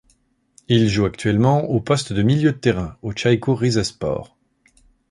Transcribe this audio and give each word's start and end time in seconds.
Il 0.67 0.87
joue 0.89 1.05
actuellement 1.05 1.65
au 1.69 1.79
poste 1.79 2.11
de 2.11 2.23
milieu 2.23 2.53
de 2.53 2.57
terrain 2.57 2.97
au 3.03 3.11
Caykur 3.11 3.59
Rizespor. 3.59 4.35